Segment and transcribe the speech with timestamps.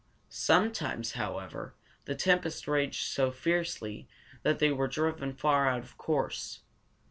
[0.29, 4.07] Sometimes, however, the tempest raged so fiercely
[4.41, 6.61] that they were driven far out of their course.